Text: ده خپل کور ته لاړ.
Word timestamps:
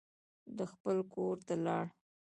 ده 0.55 0.65
خپل 0.73 0.97
کور 1.13 1.35
ته 1.47 1.53
لاړ. 1.65 1.85